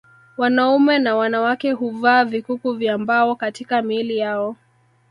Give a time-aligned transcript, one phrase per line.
[0.37, 4.55] Wanaume na wanawake huvaa vikuku vya mbao katika miili yao